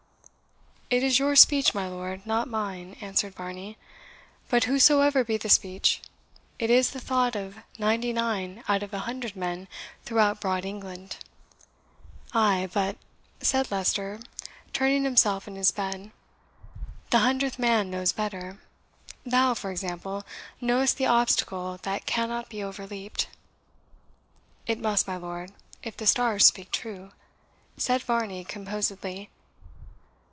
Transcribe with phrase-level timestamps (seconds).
[0.93, 3.77] "It is your speech, my lord, not mine," answered Varney;
[4.49, 6.01] "but whosesoever be the speech,
[6.59, 9.69] it is the thought of ninety nine out of an hundred men
[10.03, 11.15] throughout broad England."
[12.33, 12.97] "Ay, but,"
[13.39, 14.19] said Leicester,
[14.73, 16.11] turning himself in his bed,
[17.09, 18.59] "the hundredth man knows better.
[19.25, 20.25] Thou, for example,
[20.59, 23.29] knowest the obstacle that cannot be overleaped."
[24.67, 27.13] "It must, my lord, if the stars speak true,"
[27.77, 29.29] said Varney composedly.